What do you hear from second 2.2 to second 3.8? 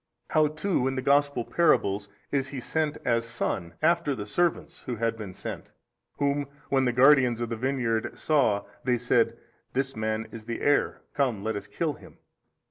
is He sent as Son